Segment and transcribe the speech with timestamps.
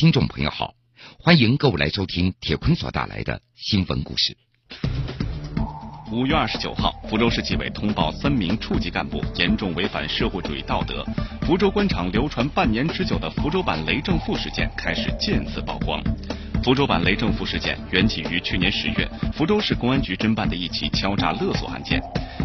[0.00, 0.72] 听众朋友好，
[1.18, 4.34] 欢迎各位来收听铁坤所带来的新闻故事。
[6.10, 11.04] 五月二十九号，福州市纪委通报三名处级干部严重违反社会主义道德，
[11.42, 16.02] 福州官场流传半年之久的福州版雷政富事件开始渐次曝光。
[16.64, 22.00] 福州版雷政富事件缘起于去年十月，福州市公安局侦办的一起敲诈勒索案件。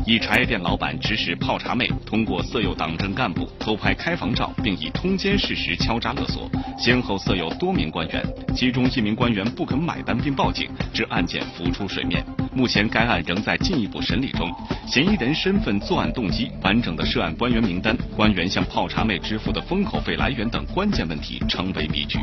[0.06, 6.48] 一茶叶店老板指使泡茶妹通过色诱党政干部偷拍开房照，并以通奸事实敲诈勒索，
[6.78, 8.24] 先后色诱多名官员，
[8.56, 12.24] 其中一名官员不肯买单并报警，致案件浮出水面。
[12.54, 14.48] 目前该案仍在进一步审理中，
[14.86, 22.20] 嫌疑人身份、作案动机、完整的涉案官员名单、官员向泡茶妹支付的封口费来源等关键问题成为谜局。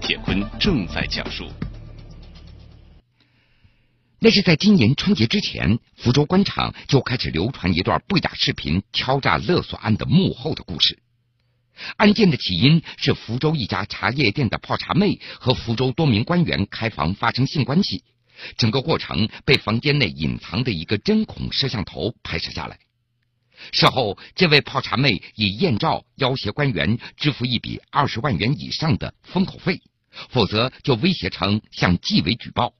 [0.00, 1.44] 铁坤正在讲述。
[4.20, 10.98] 那是在今年春节之前，福州官场就开始流传一段不雅视频敲诈勒索案的幕后的故事。
[11.96, 18.02] 案件的起因是福州一家茶叶店的泡茶妹和福州多名官员开房发生性关系，
[18.56, 22.80] 整个过程被房间内隐藏的一个针孔摄像头拍摄下来。
[23.70, 29.80] 事后，这位泡茶妹以艳照要挟官员支付一笔二十万元以上的封口费，
[30.28, 32.74] 否则就威胁称向纪委举报。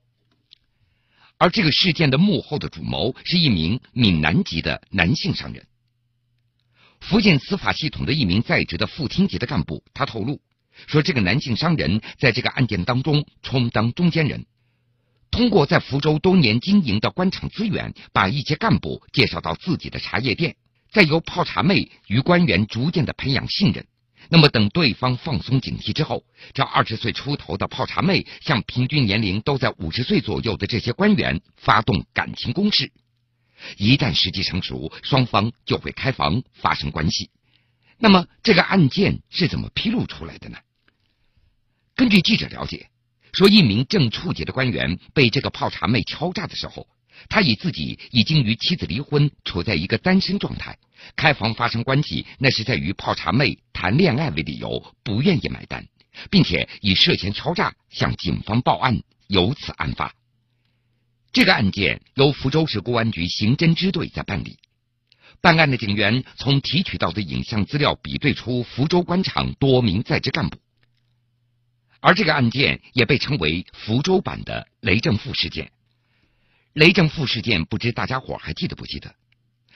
[1.39, 5.65] 而这个事件的幕后的主谋是一名闽南籍的男性商人。
[6.99, 10.41] 福建司法系统的一名在职的副厅级的干部，他透露
[10.85, 14.45] 说，这个男性商人在这个案件当中充当中间人，
[15.31, 20.57] 通过在福州多年经营的官场资源，把一些干部介绍到自己的茶叶店，
[20.91, 23.85] 再由泡茶妹与官员逐渐的培养信任。
[24.31, 32.91] 那么，等对方放松警惕之后，这二十岁出头的泡茶妹向平均年龄都在五十岁左右的这些官员发动感情攻势。
[33.77, 37.31] 一旦时机成熟，双方就会开房发生关系。
[37.97, 40.59] 那么，这个案件是怎么披露出来的呢？
[41.95, 42.91] 根据记者了解，
[43.33, 46.87] 说一名正处级的官员被这个泡茶妹敲诈的时候，
[47.27, 50.77] 他以自己已经与妻子离婚，处在一个单身状态。
[51.15, 55.87] 开房发生关系，那是在与泡茶妹谈恋爱为理由，不愿意买单，
[56.29, 60.13] 并且以涉嫌敲诈向警方报案，由此案发。
[61.31, 64.57] 这个案件由福州市公安局刑侦支队在办理。
[65.41, 70.57] 办案的警员从提取到的影像资料比对出福州官场多名在职干部，
[72.01, 75.71] 而这个案件也被称为福州版的雷正富事件。
[76.73, 79.13] 雷政富事件，不知大家伙还记得不记得？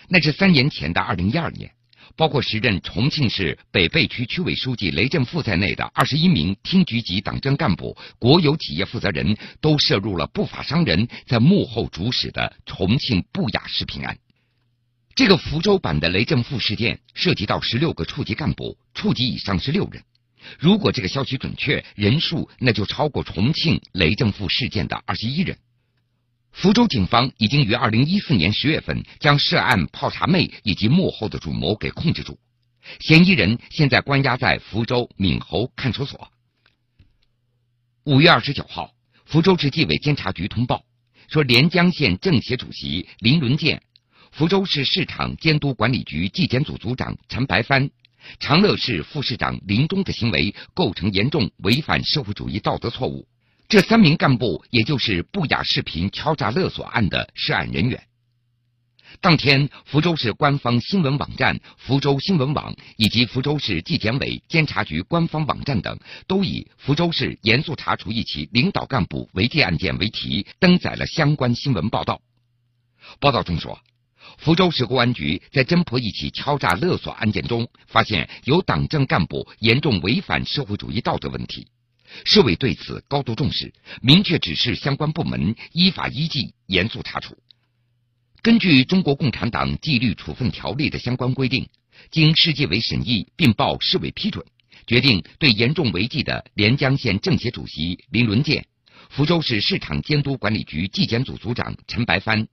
[0.09, 1.71] 那是三年前的二零一二年，
[2.15, 14.17] 包括时任重庆市北碚区区委书记雷政富在内的二十一名厅局级党政干部、国有企业负责人都涉入了不法商人在幕后主使的重庆不雅视频案。
[15.15, 20.03] 这个福州版的雷政富事件涉及到十六个处级干部，处级以上是六人。
[20.59, 25.57] 如果这个消息准确，人数那就超过重庆雷政富事件的二十一人。
[26.53, 32.37] 福州警方已经于二零一四年十月份将涉案泡茶妹以及幕后的主谋给控制住，
[32.99, 36.29] 嫌疑人现在关押在福州闽侯看守所。
[38.05, 38.93] 五月二十九号，
[39.25, 40.85] 福州市纪委监察局通报
[41.27, 43.81] 说，连江县政协主席林伦建、
[44.31, 47.89] 福州市市场监督管理局纪检组组长陈白帆、
[48.39, 53.27] 长乐市副市长林忠的行为构成严重违反社会主义道德错误。
[53.73, 58.03] 这三名干部，也就是不雅视频敲诈勒索案的涉案人员。
[59.19, 65.97] 当天，福州市官方新闻网站福州新闻网以及福州市纪检委监察局官方网站等，
[66.27, 72.21] 都以“福州市严肃查处一起领导干部违纪案件”为题，登载了相关新闻报道。
[73.19, 73.79] 报道中说，
[74.37, 81.65] 福州市公安局在侦破一起敲诈勒索案件中，发现有党政干部严重违反社会主义道德问题。
[82.25, 87.37] 市委对此高度重视，明确指示相关部门依法依纪严肃查处。
[88.41, 91.69] 根据《中国共产党纪律处分条例》的相关规定，
[92.11, 94.45] 经市纪委审议并报市委批准，
[94.85, 98.65] 决定对严重违纪的连江县政协主席林伦建、
[99.09, 102.47] 福州市市场监督管理局纪检组组长陈白帆、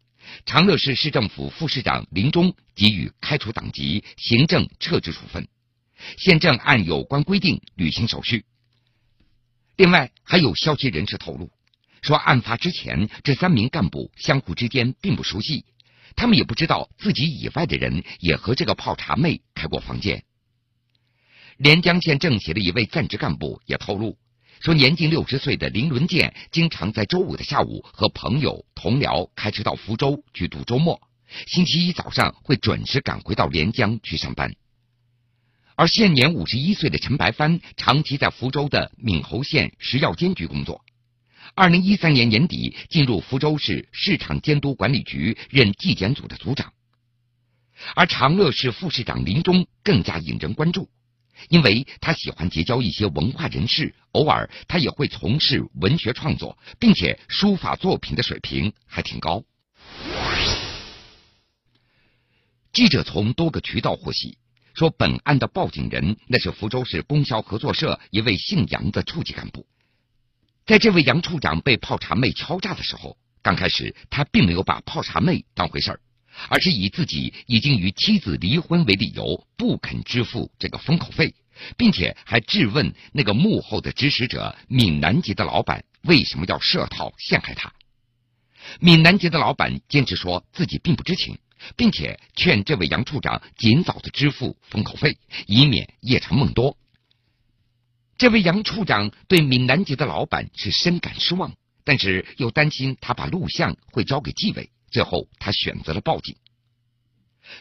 [0.47, 5.49] 长乐市市政府副市长林忠给予开除党籍、行政撤职处分。
[6.17, 8.45] 县政按有关规定履行手续。
[9.81, 11.51] 另外，还有消息人士透露，
[12.03, 15.65] 说案发之前，这三名干部相互之间并不熟悉，
[16.15, 20.23] 他们也不知道自己以外的人也和这个泡茶妹开过房间。
[21.57, 24.19] 连江县政协的一位在职干部也透露，
[24.61, 31.01] 说年近六十岁的林伦建经常在周五的下午和朋友同僚开车到福州去度周末，
[31.47, 34.55] 星期一早上会准时赶回到连江去上班。
[35.81, 40.85] 而现年五十一岁的陈白帆，长期在福州的闽侯县食药监局工作。
[41.55, 46.75] 二零一三年年底，进入福州市市场监督管理局任纪检组的组长。
[47.95, 50.91] 而长乐市副市长林中更加引人关注，
[51.49, 59.43] 因为他喜欢结交一些文化人士，偶尔他也会从事文学创作，并且书法作品的水平还挺高。
[62.71, 64.37] 记者从多个渠道获悉，
[64.81, 69.67] 说本案的报警人那是福州市供销合作社一位姓杨的处级干部。
[70.65, 76.01] 在这位杨处长被泡茶妹敲诈的时候，刚开始他并没有把泡茶妹当回事儿，
[76.49, 81.35] 而是以自己已经与妻子离婚为理由，不肯支付这个封口费，
[81.77, 87.71] 并且还质问那个幕后的指使者闽南籍的老板为什么要设套陷害他。
[88.79, 91.37] 闽南籍的老板坚持说自己并不知情。
[91.77, 96.77] 并且劝这位杨处长尽早的支付封口费，以免夜长梦多。
[98.19, 101.55] 这位杨处长对闽南籍的老板是深感失望，
[101.85, 106.37] 但是又担心他把录像会交给纪委，最后他选择了报警。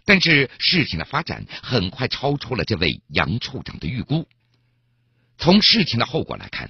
[0.06, 4.28] 但是事情的发展很快超出了这位杨处长的预估。
[5.38, 6.70] 从事情的后果来看，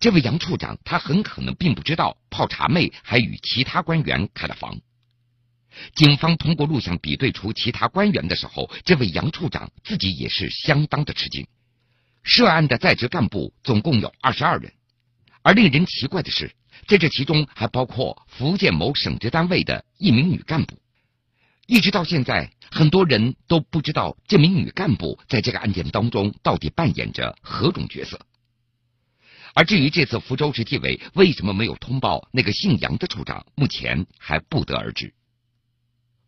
[0.00, 4.80] 这位杨处长他很可能并不知道泡茶妹还与其他官员开了房。
[5.94, 11.46] 警方通过录像比对出其他官员的时候，这位杨处长自己也是相当的吃惊。
[12.22, 14.72] 涉案的在职干部总共有二十二人，
[15.42, 16.52] 而令人奇怪的是，
[16.86, 20.78] 在这其中还包括福建某省直单位的一名女干部。
[21.66, 28.18] 一直到现在，很多人都不知道这名女干部在这个案件当中到底扮演着何种角色。
[29.54, 35.14] 而至于这次福州市纪委为什么没有通报那个姓杨的处长，目前还不得而知。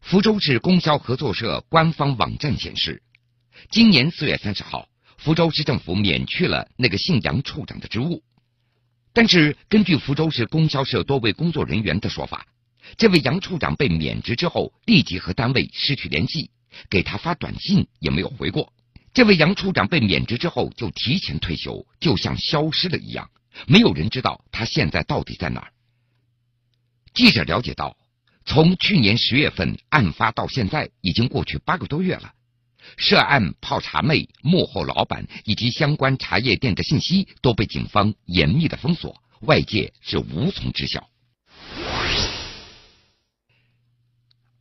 [0.01, 3.03] 福州市供销合作社官方网站显示，
[3.71, 4.89] 今年四月三十号，
[5.19, 8.25] 福州市政府免去了那个姓杨处长的职务。
[9.13, 12.47] 但是，根据福州市供销社多位工作人员的说法，
[12.97, 16.51] 这位杨处长被免职之后，立即和单位失去联系，
[16.89, 18.73] 给他发短信也没有回过。
[19.13, 23.31] 这位杨处长被免职之后就提前退休，就像消失了一样，
[23.67, 25.73] 没有人知道他现在到底在哪儿。
[27.15, 27.97] 记者了解到。
[28.45, 32.33] 从去年十月份案发到现在，已经过去八个多月了。
[32.97, 41.09] 涉案泡茶妹幕后老板以及相关茶叶店的信息都被警方严密的封锁，外界是无从知晓。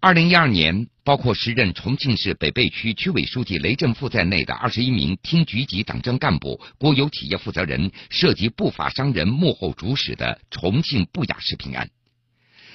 [0.02, 11.90] 二零一二年，包括时任重庆市北碚区区委书记雷振富在内的二十一名厅局级党政干部、国有企业负责人涉及不法商人幕后主使的重庆不雅食品案。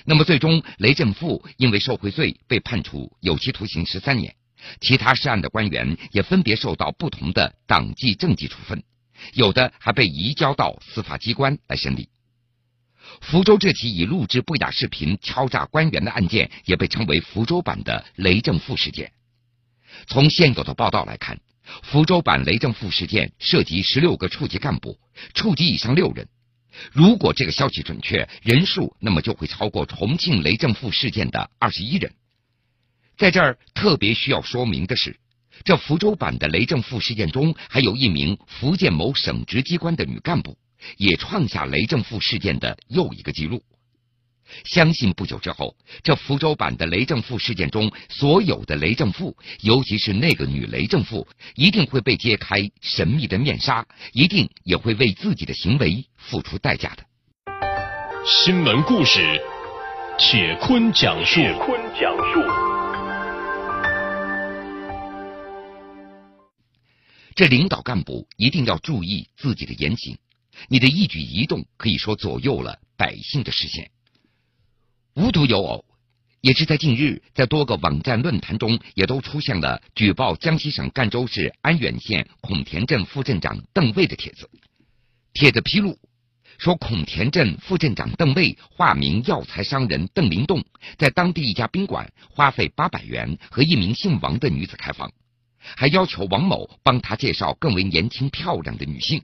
[0.07, 4.37] 那么，最终雷政富因为受贿罪被判处有期徒刑十三年，
[4.81, 8.85] 其他涉案的官员也分别受到不同的党纪政纪处分，
[9.33, 12.11] 有的还被移交到司法机关来审理。
[13.23, 19.13] 福州这起以录制不雅视频敲诈官员的案件，也被称为福州版的雷正富事件。
[20.07, 21.41] 从现有的报道来看，
[21.83, 24.99] 福州版雷正富事件涉及十六个处级干部，
[25.33, 26.29] 处级以上六人。
[26.93, 32.13] 如果这个消息准确，人数那么就会超过重庆雷政富事件的二十一人。
[33.17, 35.17] 在这儿特别需要说明的是，
[35.65, 40.59] 这福州版的雷政富事件中，还有一名福建某省直机关的女干部，
[40.97, 43.63] 也创下雷政富事件的又一个记录。
[44.65, 57.05] 相信不久之后，这福州版的雷正富事件中所有的雷正富，尤其是那个女雷正富，一定会被揭开神秘的面纱，一定也会为自己的行为付出代价的。
[58.25, 59.41] 新闻故事，
[60.19, 61.41] 铁坤讲述。
[61.41, 62.41] 铁坤讲述。
[67.35, 70.17] 这领导干部一定要注意自己的言行，
[70.69, 73.91] 你的一举一动可以说左右了百姓的视线。
[75.25, 75.83] 无独有偶，
[76.43, 84.51] 也是在近日，在多个网站论坛中，也都出现了举报江西省赣州市安远县孔田镇副镇长邓卫的帖子。
[85.33, 85.99] 帖子披露
[86.59, 90.63] 说，孔田镇副镇长邓卫化名药材商人邓林栋，
[90.99, 95.11] 在当地一家宾馆花费八百元和一名姓王的女子开房，
[95.59, 99.23] 还要求王某帮他介绍更为年轻漂亮的女性。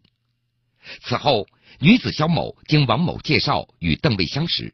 [1.03, 1.47] 此后，
[1.79, 4.73] 女子肖某经王某介绍与邓卫相识。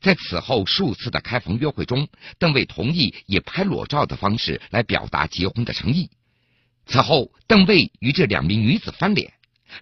[0.00, 6.10] 在此后数次的开房约会中，邓卫同意以拍裸照的方式来表达结婚的诚意。
[6.86, 9.32] 此后，邓卫与这两名女子翻脸，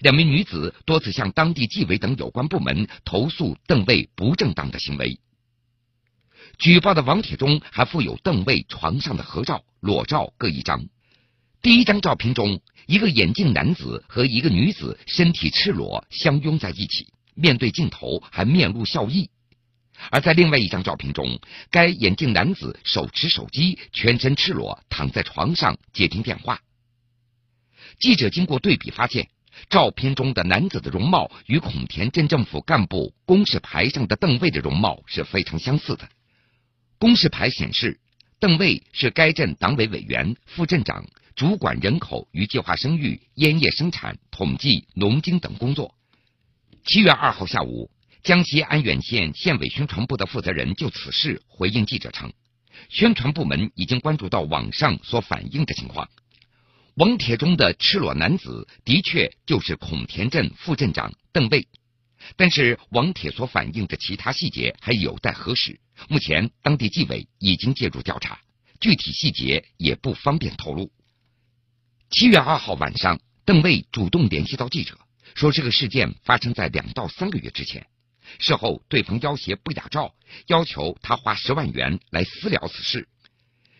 [0.00, 5.18] 两名女子多次向当地纪委等有关部门投诉邓卫不正当的行为。
[6.58, 10.86] 举报的网帖中还附有邓卫床上的合照、裸照各一张。
[11.60, 19.26] 第一张照片中，一个眼镜男子和一个女子身体赤裸相拥在一起，面对镜头还面露笑意；
[20.10, 21.40] 而在另外一张照片中，
[21.70, 26.60] 该眼镜男子手持手机，全身赤裸躺在床上接听电话。
[27.98, 29.28] 记者经过对比发现，
[29.68, 36.08] 照片中的男子的容貌与孔田镇政府干部公示牌上的邓卫的容貌是非常相似的。
[36.98, 38.00] 公示牌显示，
[38.40, 41.04] 邓卫是该镇党委委员、副镇长。
[41.34, 45.94] 主管人口与计划生育、烟叶生产、统计、农经等工作。
[46.84, 47.90] 七月二号下午，
[48.22, 52.32] 江西安远县县委宣传部的负责人就此事回应记者称，
[52.88, 56.08] 宣传部门已经关注到网上所反映的情况。
[56.94, 61.66] 网帖中的赤裸男子的确就是孔田镇副镇长邓卫，
[62.36, 65.80] 但是网帖所反映的其他细节还有待核实。
[66.08, 68.38] 目前，当地纪委已经介入调查，
[68.78, 70.92] 具体细节也不方便透露。
[72.08, 74.96] 七月二号晚上，邓卫主动联系到记者，
[75.34, 77.84] 说这个事件发生在两到三个月之前。
[78.38, 80.14] 事后，对方要挟不雅照，
[80.46, 83.08] 要求他花十万元来私了此事。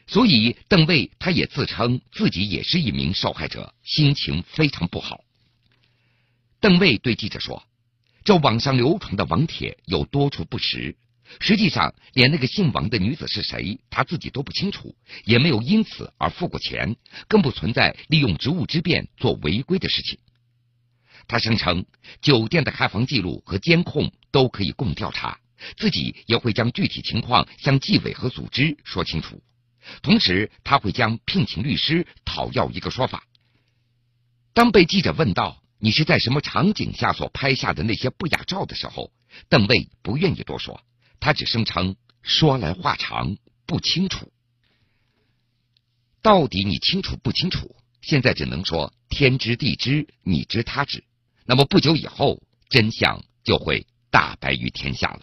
[0.06, 5.25] 所以，邓卫他也自称自己也是一名受害者，心情非常不好。
[6.61, 7.64] 邓卫对记者说
[8.25, 10.97] ：“这网上流传的网帖有多处不实。”
[11.40, 14.94] 实际上，连那个姓王的女子是谁，他自己都不清楚，
[15.25, 20.18] 也没有因此而付过钱，更不存在利用职务之便做违规的事情。
[21.26, 21.87] 他声称，
[22.21, 25.38] 酒店的开房记录和监控都可以供调查，
[25.76, 29.40] 自己也会将具体情况向纪委和组织说清楚。
[30.02, 33.24] 同时，他会将聘请律师讨要一个说法。
[34.52, 39.12] 当被记者问到你是在什么场景下所拍下的那些不雅照的时候，
[39.48, 40.82] 邓卫不愿意多说。
[41.20, 43.36] 他只声称说来话长，
[43.66, 44.32] 不清楚。
[46.20, 47.74] 到底你清楚不清楚？
[48.00, 51.04] 现在只能说天知地知，你知他知。
[51.44, 55.21] 那么不久以后，真相就会大白于天下了。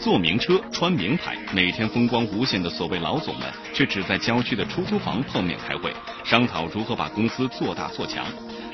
[0.00, 5.94] 坐名车，穿名牌，每天风光无限的所谓老总们，却只在郊区的出租房碰面开会，
[6.24, 8.26] 商讨如何把公司做大做强。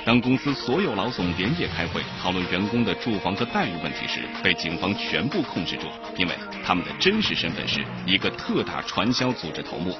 [0.06, 6.34] 当公司所有老总连夜开会讨论员工的住房和待遇问题时，被警方全部控制住，因为
[6.64, 9.94] 他们的真实身份是一个特大传销组织头目。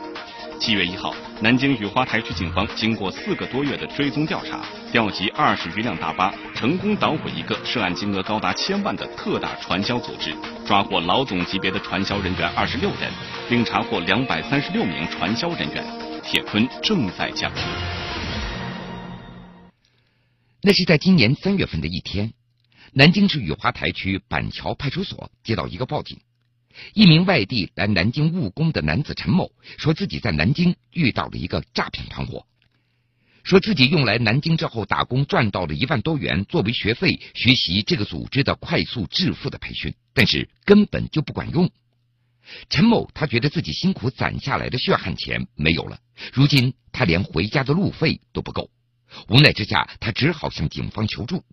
[0.63, 10.33] 七月一号，南京雨花台区警方经过四个多月的追踪调查，调集二十余辆大巴，成功捣毁一个涉案金额高达千万的特大传销组织，
[10.65, 13.13] 抓获老总级别的传销人员二十六人，
[13.49, 15.85] 并查获两百三十六名传销人员。
[16.23, 17.63] 铁坤正在讲述。
[20.63, 22.35] 那是在今年三月份的一天，
[22.93, 26.21] 南京市雨花台区板桥派出所接到一个报警，
[26.95, 32.47] 一名外地来南京务工的男子陈某说自己在南京遇到了一个诈骗团伙，
[33.45, 41.71] 说自己用来南京之后打工赚到了一万多元作为学费学习这个组织的快速致富的培训，但是根本就不管用。
[42.69, 45.99] 陈某他觉得自己辛苦攒下来的血汗钱没有了，
[46.33, 48.71] 如今他连回家的路费都不够。
[49.29, 51.45] 无奈之下，他只好向警方求助。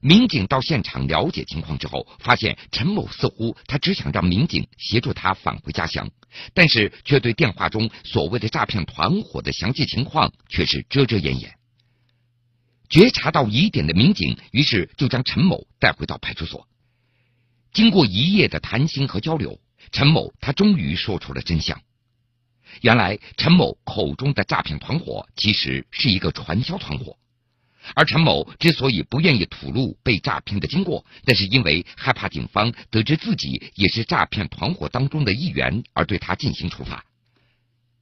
[0.00, 6.08] 民警到现场了解情况之后，发现陈某似乎他只想让民警协助他返回家乡，
[6.54, 11.54] 但是却对电话中所谓的诈骗团伙的详细情况却是遮遮掩掩。
[12.88, 16.66] 觉察到疑点的民警于是就将陈某带回到派出所。
[17.72, 19.60] 经过一夜的谈心和交流，
[19.92, 21.80] 陈某他终于说出了真相。
[22.82, 27.16] 原来陈某口中的诈骗团伙其实是一个传销团伙，
[27.94, 37.04] 而陈某之所以不愿意吐露被诈骗的经过，那是因为害怕警方得知自己也是诈骗团伙当中的一员而对他进行处罚。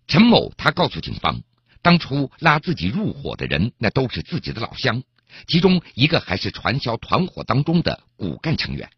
[0.07, 1.43] 陈某他告诉警方，
[1.83, 5.03] 当初拉自己入伙的人那都是自己的老乡，
[5.47, 8.91] 其中一个还是传销团伙当中的骨干成员。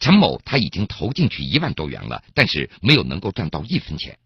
[0.00, 4.18] 陈某他已经投进去一万多元了，但是没有能够赚到一分钱。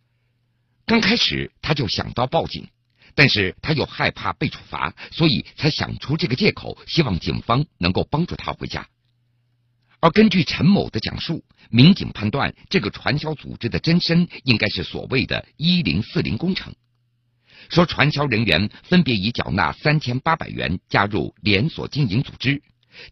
[0.86, 2.68] 刚开始他就想到报警，
[3.14, 8.86] 但是他又害怕被处罚，所以才想出这个借口，希望警方能够帮助他回家。
[10.00, 16.72] 而根据陈某的讲述，民警判断这个传销组织的真身应该是所谓的“一零四零工程”，
[17.68, 22.62] 说传销人员分别以缴纳三千八百元加入连锁经营组织，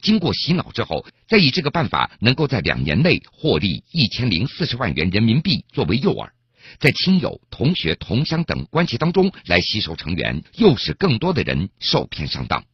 [0.00, 6.31] 经过洗脑之后，再以这个办法能够在两年内获利一千零四十万元人民币作为诱饵。
[6.79, 12.65] 在亲友、同学、同乡等关系当中来吸收成员，诱使更多的人受骗上当。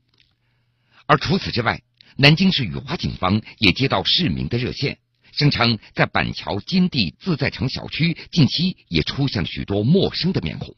[1.07, 1.83] 而除此之外，
[2.17, 4.99] 南京市雨花警方也接到市民的热线，
[5.33, 10.75] 声称在板桥金地自在城小区近期也出现了许多陌生的面孔。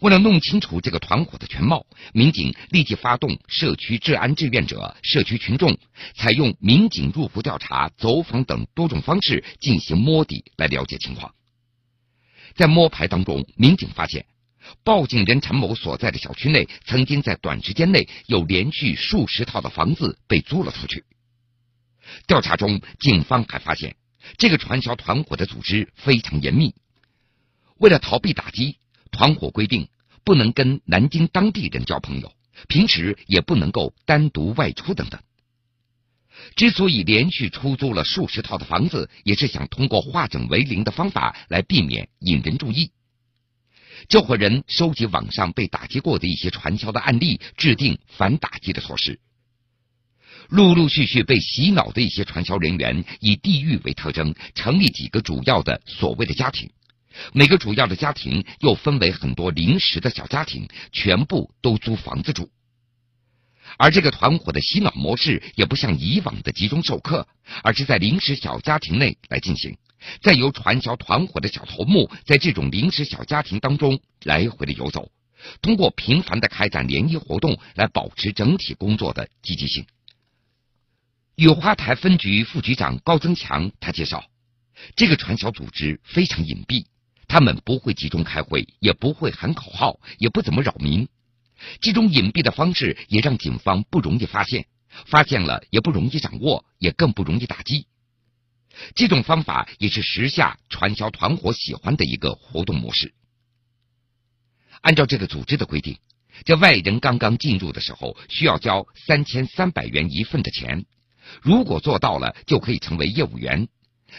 [0.00, 5.78] 为了弄清楚这个团伙的全貌，民警立即发动社区治安志愿者、社区群众，
[6.16, 11.32] 采用民警入户调查、走访等多种方式进行摸底，来了解情况。
[12.54, 14.26] 在摸排当中，民警发现，
[14.82, 21.04] 报警人陈某所在的小区内，曾经在短时间内有连续数十套的房子被租了出去。
[22.26, 23.96] 调查中，警方还发现，
[24.38, 26.74] 这个传销团伙的组织非常严密，
[27.78, 28.78] 为了逃避打击。
[29.10, 29.88] 团伙规定
[30.24, 32.32] 不能跟南京当地人交朋友，
[32.66, 35.20] 平时也不能够单独外出等等。
[36.56, 42.90] 之所以连续出租了数十套的房子，也是想通过化整为零的方法来避免引人注意。
[44.08, 49.18] 这伙人收集网上被打击过的一些传销的案例，制定反打击的措施。
[50.48, 56.70] 陆陆续续被洗脑的一些传销人员，以地域为特征，成立几个主要的所谓的家庭。
[57.32, 62.50] 每个主要的家庭又分为很多临时的小家庭，全部都租房子住。
[63.76, 67.26] 而这个团伙的洗脑模式也不像以往的集中授课，
[67.62, 69.76] 而是在临时小家庭内来进行，
[70.22, 75.10] 再由传销团伙的小头目在这种临时小家庭当中来回的游走，
[75.60, 79.84] 通过频繁的开展联谊活动来保持整体工作的积极性。
[81.36, 84.24] 雨花台分局副局长高增强他介绍，
[84.94, 86.86] 这个传销组织非常隐蔽。
[87.26, 91.08] 他们不会集中开会，也不会喊口号，也不怎么扰民。
[91.80, 94.66] 这种隐蔽的方式也让警方不容易发现，
[95.06, 97.86] 发现了也不容易掌握，也更不容易打击。
[98.94, 103.14] 这种方法也是时下传销团伙喜欢的一个活动模式。
[104.80, 105.96] 按照这个组织的规定，
[106.44, 110.84] 这外人刚刚进入的时候需要交三千三百元一份的钱，
[111.40, 113.68] 如果做到了，就可以成为业务员。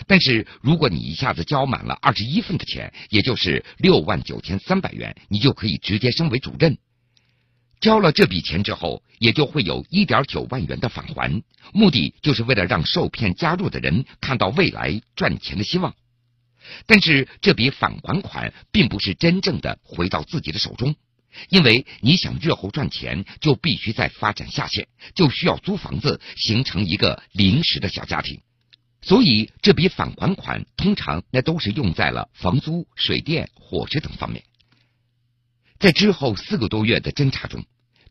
[0.07, 6.77] 但是，如果你一下子交满了二十一份的钱，也就是六万九千三百元，你就可以直接升为主任。
[7.81, 15.93] 交了这笔钱之后，也就会有一点九万元的返还，目的就是为了让受骗加入的人看到未来赚钱的希望。
[16.87, 20.95] 但是，这笔返还款并不是真正的回到自己的手中，
[21.49, 28.41] 因为你想日后赚钱，就必须再发展下线，就需要租房子，形成一个临时的小家庭。
[29.03, 34.43] 所以，这笔返还款通常那都是用在了房租、水电、伙食等方面。
[35.79, 37.63] 在之后四个多月的侦查中，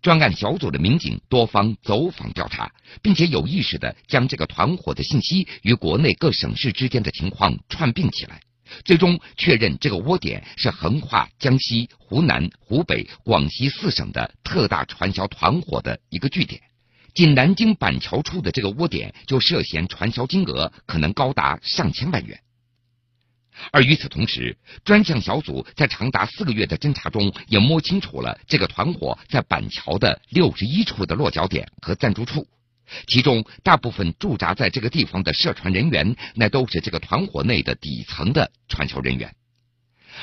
[0.03, 8.41] 专案小组的民警多方走访调查，并且有意识的将这个团伙的信息与国内各省市之间的情况串并起来，
[8.85, 16.61] 最终确认这个窝点是横跨江西、湖南、湖北、广西四省的特大传销团伙的一个据点。
[17.15, 22.39] 仅南京板桥处的这个窝点，就涉嫌传销金额可能高达上千万元。
[23.71, 32.47] 而与此同时，专项小组在长达四个月的侦查中，也摸清楚了这个团伙在板桥的六十一处的落脚点和暂住处，
[33.07, 39.35] 其中大部分驻扎在这个地方的涉传人员，那都是这个团伙内的底层的传销人员。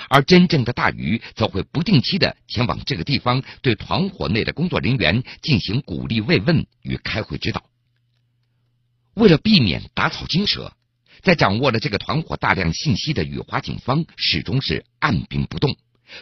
[0.08, 7.64] 而真正的大鱼则会不定期的前往这个地方，对团伙内的工作人员进行鼓励慰问与开会指导。
[9.16, 10.74] 为了避免打草惊蛇，
[11.22, 15.76] 在掌握了这个团伙大量信息的雨华警方始终是按兵不动，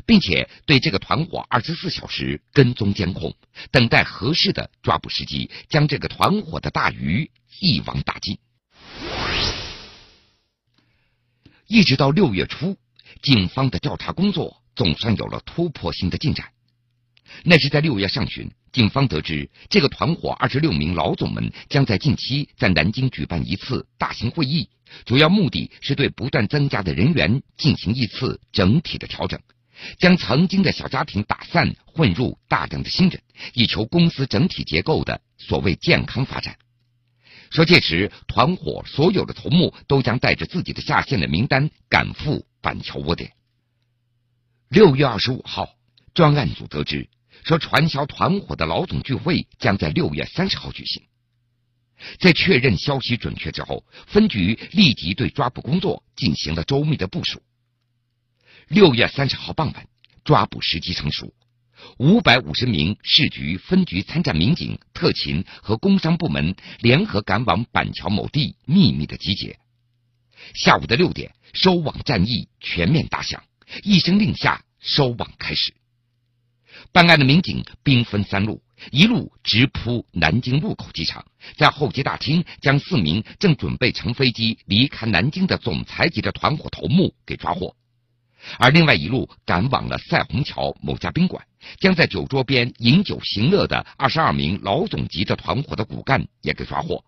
[0.05, 3.35] 并且对这个团伙二十四小时跟踪监控，
[3.71, 8.37] 等待合适的抓捕时机，将这个团伙的大鱼一网打尽。
[11.67, 12.77] 一直到六月初。
[13.23, 16.51] 警方的调查工作总算有了突破性的进展。
[17.43, 24.69] 那是在六月上旬，警方得知这个团伙二十六名老总们将在近期在南京举办一次大型会议，
[25.05, 29.39] 主要目的是对不断增加的人员进行一次整体的调整，
[29.97, 33.21] 将曾经的小家庭打散，混入大量的新人，
[33.53, 36.57] 以求公司整体结构的所谓健康发展。
[37.49, 42.45] 说届时团伙所有的头目都将带着自己的下线的名单赶赴。
[42.61, 43.31] 板桥窝点。
[44.67, 45.69] 六月二十五号，
[46.13, 47.07] 专案组得知
[47.43, 51.03] 说，传销团伙的老总聚会将在六月三十号举行。
[52.19, 57.41] 在确认消息准确之后，分局立即对抓捕工作进行了周密的部署。
[58.67, 59.87] 六月三十号傍晚，
[60.23, 61.33] 抓捕时机成熟，
[61.97, 69.59] 五百五十名市局、分局参战民警、特勤和工商部门联合赶往板桥某地，秘密的集结。
[70.53, 71.33] 下午的六点。
[71.51, 73.43] 收网战役全面打响，
[73.81, 75.73] 一声令下，收网开始。
[76.91, 78.61] 办案的民警兵分三路，
[78.91, 87.75] 一路直扑南京禄口机场，在候机大厅将四名正准备乘飞机离开南京的总裁级的团伙头目给抓获，
[88.57, 91.45] 而另外一路赶往了赛虹桥某家宾馆，
[91.79, 97.03] 将在酒桌边饮酒行乐的二十二名老总级的团伙的骨干也给抓获。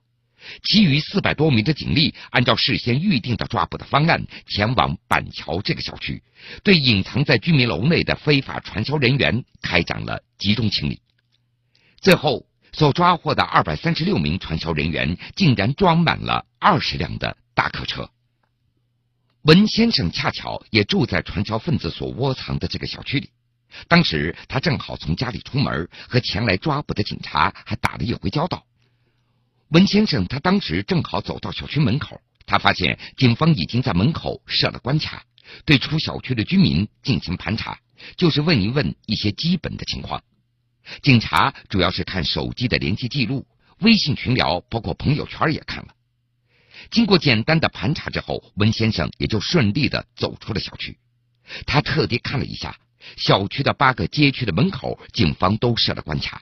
[0.63, 6.23] 其余四百多名的警力按照事先预定的抓捕的方案，前往板桥这个小区，
[6.63, 11.01] 对隐藏在居民楼内的非法传销人员开展了集中清理。
[11.99, 18.09] 最后，所抓获的二百三十六名传销人员，竟然装满了二十辆的大客车。
[19.43, 23.29] 文先生恰巧也住在传销分子所窝藏的这个小区里，
[23.87, 28.65] 当时他正好从家里出门，和前来抓捕的警察还打了一回交道。
[29.71, 35.23] 文先生他当时正好走到小区门口，他发现警方已经在门口设了关卡，
[35.63, 37.79] 对出小区的居民进行盘查，
[38.17, 40.21] 就是问一问一些基本的情况。
[41.01, 43.47] 警察主要是看手机的联系记录、
[43.79, 45.93] 微信群聊，包括朋友圈也看了。
[46.89, 50.97] 经过简单的盘查之后，文先生也就顺利的走出了小区。
[51.65, 52.77] 他特地看了一下
[53.15, 56.41] 小区的八个街区的门口，警方都设了关卡，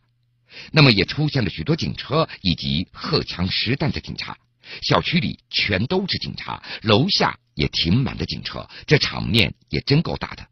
[0.71, 4.37] 那么也出现了许多警车以及荷枪实弹的警察。
[4.81, 10.45] 小区里全都是警察，楼下也停满了警车，这场面也真够大的。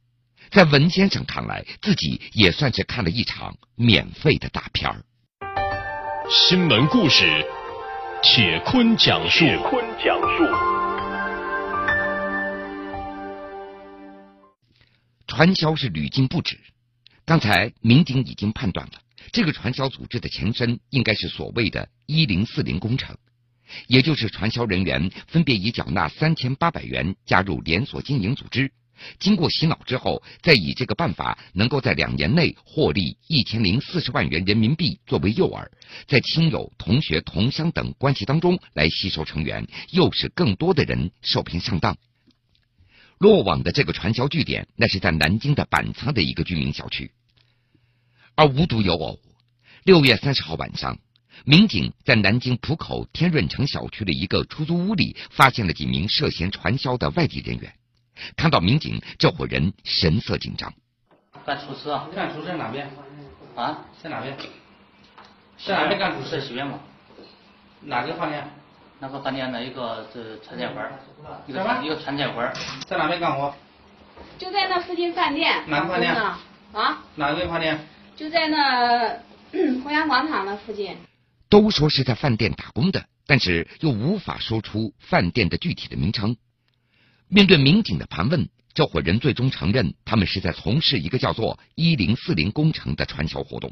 [0.49, 5.03] 在文先生看来，自己也算是看了一场免费的大片儿。
[6.29, 7.45] 新闻故事，
[8.23, 9.39] 铁坤讲述。
[9.39, 10.43] 铁坤讲述。
[15.27, 16.59] 传销是屡禁不止。
[17.25, 18.93] 刚才民警已经判断了，
[19.31, 23.17] 这个传销组织的前身应该是所谓的“一零四零工程”，
[23.87, 28.71] 也就是传销人员分别以缴纳三千八百元加入连锁经营组织。
[29.19, 35.67] 经过洗脑之后，再以这个办法能够在两年内获利一千零四十万元人民币作为诱饵，
[36.07, 41.95] 在亲友、同学、同乡等关系当中来吸收成员，诱使更多的人受骗上当。
[43.19, 47.11] 落网的这个传销据点，那是在南京的板仓的一个居民小区。
[48.37, 49.17] 而无独有偶，
[49.83, 50.95] 六月三十号晚上，
[51.43, 57.73] 民警在南京浦口天润城小区的一个出租屋里，发现了几名涉嫌传销的外地人员。
[58.35, 60.71] 看到民警，这伙人神色紧张。
[61.47, 62.07] 干厨师啊？
[62.13, 62.87] 干厨师哪边？
[63.55, 63.83] 啊？
[64.03, 64.37] 在哪边？
[65.65, 66.39] 在哪边干厨师？
[66.39, 66.79] 西边吗。
[67.81, 68.47] 哪个饭店？
[68.99, 70.91] 那个饭店的一个这传菜馆，
[71.47, 72.53] 一个一个传菜馆。
[72.85, 73.51] 在哪边干活？
[74.37, 75.63] 就在那附近饭店。
[75.65, 76.15] 哪个饭店？
[76.73, 77.03] 啊？
[77.15, 77.79] 哪个饭店？
[78.17, 79.19] 就在那
[79.83, 80.97] 弘扬广场那附近。
[81.49, 86.35] 都说是在饭店打工的，但是又无法说出饭店的具体的名称。
[87.29, 93.71] 面对民警的盘问，这伙人最终承认，他们是在从事一个叫做“一零四零工程”的传销活动。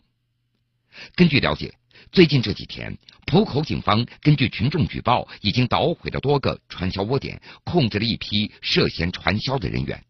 [1.15, 1.73] 根据了解，
[2.11, 10.03] 最近这几天，浦口警方根据群众举报，已经捣毁了多个传销窝点，控制了一批涉嫌传销的人员。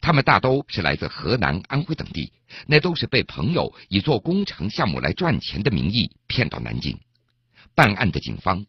[0.00, 2.32] 他们大都是来自河南、安徽等地，
[2.66, 6.98] 那都是被朋友以做工程项目来赚钱的名义骗到南京。
[7.74, 8.66] 办案的警方。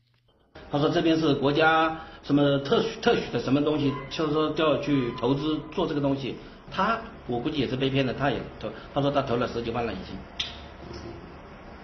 [0.72, 6.36] 他说这边是国家什么特许特许的什么东西，就是说就要去投资做这个东西。
[6.72, 8.70] 他我估计也是被骗的，他也投。
[8.94, 10.16] 他说他投了十几万了已经。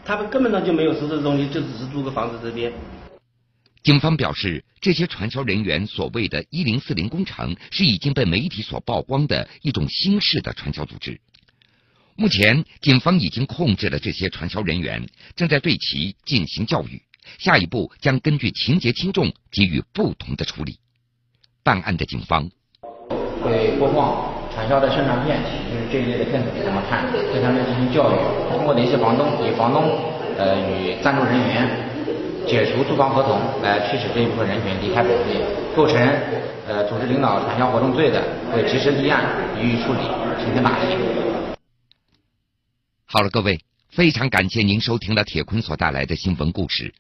[0.06, 2.72] 他们根本上就没有实质的东西，就只是租个房子这边。
[3.86, 11.22] 警方表示，这些传销人员所谓的“一零四零工程”是已经被媒体所曝光的一种新式的传销组织。
[12.16, 17.00] 目前，警方已经控制了这些传销人员，正在对其进行教育。
[17.38, 20.80] 下一步将根据情节轻重给予不同的处理。
[21.62, 22.50] 办案的警方
[23.44, 25.40] 会播放传销的宣传片，
[25.72, 28.16] 就是这一类的片子给他们看，对他们进行教育。
[28.50, 29.84] 通过联系房东，与房东
[30.40, 31.94] 呃与赞助人员
[32.48, 35.42] 解除租房合同，来驱使这一部分人群离开本地。
[35.76, 35.98] 构成
[36.68, 39.24] 呃组织领导传销活动罪的，会及时立案
[39.60, 40.00] 予以处理，
[40.40, 40.96] 进行打击。
[43.08, 43.60] 好了，各位，
[43.92, 46.94] 非常感谢您收听了铁坤所带来的新闻故事。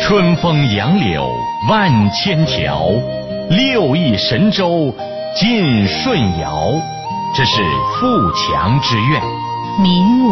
[0.00, 1.32] 春风杨柳
[1.70, 2.90] 万千条，
[3.50, 4.92] 六亿神州
[5.36, 6.72] 尽舜尧。
[7.34, 7.62] 这是
[7.98, 9.22] 富强之愿。
[9.80, 10.30] 民文。